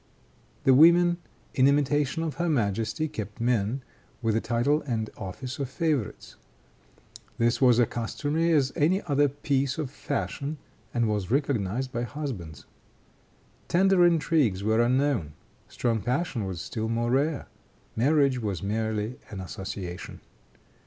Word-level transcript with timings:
The 0.63 0.73
women, 0.73 1.17
in 1.53 1.67
imitation 1.67 2.23
of 2.23 2.37
her 2.37 2.49
majesty, 2.49 3.07
kept 3.07 3.39
men, 3.39 3.83
with 4.23 4.33
the 4.33 4.41
title 4.41 4.81
and 4.87 5.11
office 5.15 5.59
of 5.59 5.69
favorites. 5.69 6.37
This 7.37 7.61
was 7.61 7.79
as 7.79 7.87
customary 7.89 8.51
as 8.51 8.73
any 8.75 9.03
other 9.03 9.29
piece 9.29 9.77
of 9.77 9.91
fashion, 9.91 10.57
and 10.91 11.07
was 11.07 11.29
recognized 11.29 11.91
by 11.91 12.01
husbands. 12.01 12.65
Tender 13.67 14.03
intrigues 14.03 14.63
were 14.63 14.81
unknown; 14.81 15.33
strong 15.67 16.01
passion 16.01 16.45
was 16.47 16.61
still 16.61 16.89
more 16.89 17.11
rare; 17.11 17.45
marriage 17.95 18.41
was 18.41 18.63
merely 18.63 19.19
an 19.29 19.39
association. 19.39 20.19